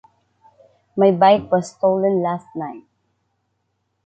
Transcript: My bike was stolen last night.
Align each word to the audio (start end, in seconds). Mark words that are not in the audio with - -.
My 0.97 1.11
bike 1.11 1.51
was 1.51 1.73
stolen 1.73 2.23
last 2.23 2.47
night. 2.55 2.85